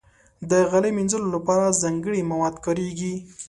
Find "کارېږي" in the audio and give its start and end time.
2.65-3.13